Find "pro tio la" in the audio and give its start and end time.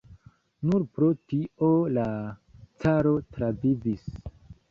0.93-2.07